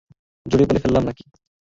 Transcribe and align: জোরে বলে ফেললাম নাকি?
জোরে 0.45 0.65
বলে 0.67 0.79
ফেললাম 0.83 1.03
নাকি? 1.07 1.23